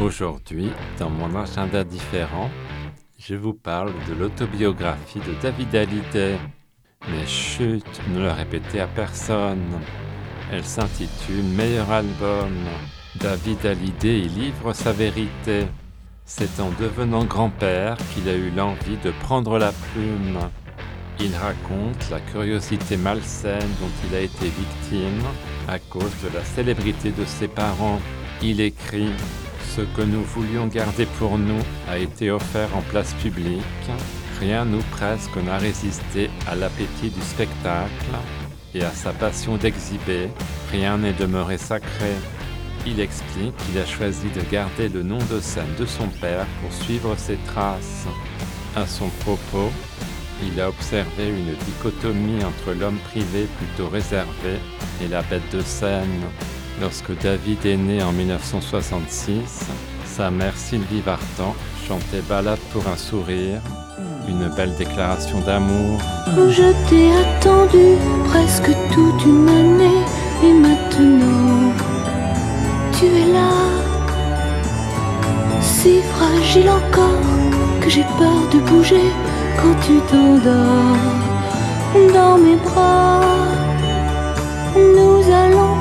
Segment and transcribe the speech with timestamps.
[0.00, 0.70] Aujourd'hui,
[1.00, 2.48] dans mon agenda différent,
[3.18, 6.38] je vous parle de l'autobiographie de David Hallyday.
[7.10, 9.80] Mais chut, ne le répétez à personne.
[10.52, 12.54] Elle s'intitule Meilleur album.
[13.16, 15.66] David Hallyday y livre sa vérité.
[16.24, 20.38] C'est en devenant grand-père qu'il a eu l'envie de prendre la plume.
[21.18, 25.24] Il raconte la curiosité malsaine dont il a été victime
[25.66, 28.00] à cause de la célébrité de ses parents.
[28.40, 29.10] Il écrit
[29.74, 33.62] Ce que nous voulions garder pour nous a été offert en place publique.
[34.40, 37.90] Rien ou presque n'a résisté à l'appétit du spectacle
[38.74, 40.28] et à sa passion d'exhiber.
[40.72, 42.12] Rien n'est demeuré sacré.
[42.86, 46.72] Il explique qu'il a choisi de garder le nom de scène de son père pour
[46.72, 48.06] suivre ses traces.
[48.74, 49.70] À son propos,
[50.42, 54.58] il a observé une dichotomie entre l'homme privé plutôt réservé
[55.02, 56.24] et la bête de scène.
[56.80, 59.66] Lorsque David est né en 1966,
[60.06, 61.54] sa mère Sylvie Vartan
[61.88, 63.60] chantait Balade pour un sourire,
[64.28, 66.00] une belle déclaration d'amour.
[66.36, 67.96] Je t'ai attendu
[68.28, 70.04] presque toute une année
[70.44, 71.72] et maintenant
[72.92, 73.50] tu es là,
[75.60, 77.26] si fragile encore
[77.80, 79.10] que j'ai peur de bouger
[79.56, 80.96] quand tu t'endors
[82.14, 83.20] dans mes bras.
[84.76, 85.74] Nous allons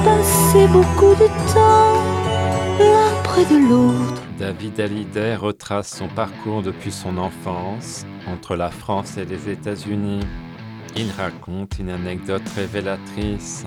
[4.37, 10.19] David Hallyday retrace son parcours depuis son enfance entre la France et les États-Unis.
[10.97, 13.63] Il raconte une anecdote révélatrice.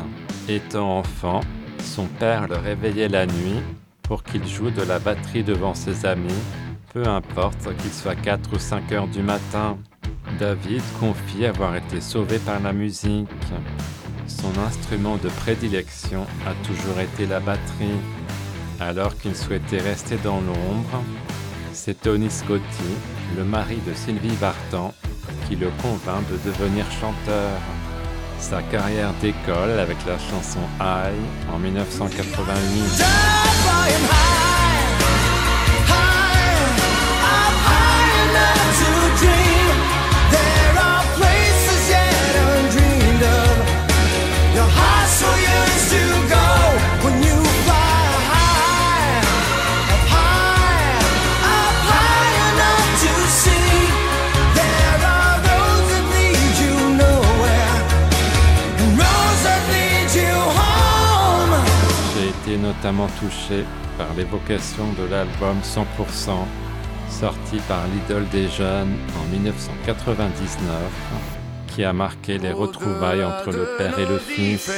[0.48, 1.40] Étant enfant,
[1.82, 3.62] son père le réveillait la nuit
[4.02, 6.42] pour qu'il joue de la batterie devant ses amis,
[6.92, 9.78] peu importe qu'il soit 4 ou 5 heures du matin.
[10.38, 13.28] David confie avoir été sauvé par la musique.
[14.30, 18.00] Son instrument de prédilection a toujours été la batterie.
[18.78, 21.02] Alors qu'il souhaitait rester dans l'ombre,
[21.72, 22.62] c'est Tony Scotti,
[23.36, 24.94] le mari de Sylvie Vartan,
[25.48, 27.58] qui le convainc de devenir chanteur.
[28.38, 34.49] Sa carrière décolle avec la chanson High en 1988.
[62.56, 63.64] Notamment touché
[63.98, 66.30] par l'évocation de l'album 100%,
[67.08, 70.68] sorti par l'idole des jeunes en 1999,
[71.68, 74.70] qui a marqué les retrouvailles entre le père et le fils.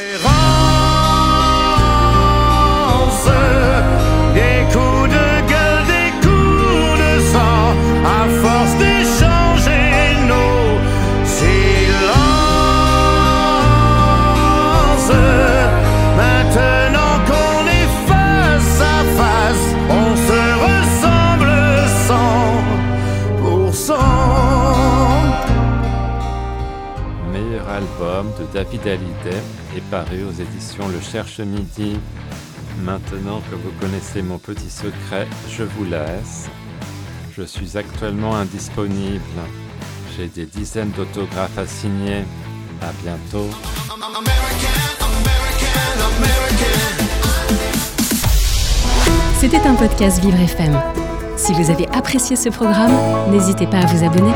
[27.73, 29.43] Album de David Hallyday
[29.77, 31.99] est paru aux éditions Le Cherche Midi.
[32.85, 36.49] Maintenant que vous connaissez mon petit secret, je vous laisse.
[37.37, 39.23] Je suis actuellement indisponible.
[40.17, 42.25] J'ai des dizaines d'autographes à signer.
[42.83, 43.49] À bientôt.
[49.39, 50.79] C'était un podcast Vivre FM.
[51.37, 52.93] Si vous avez apprécié ce programme,
[53.31, 54.33] n'hésitez pas à vous abonner.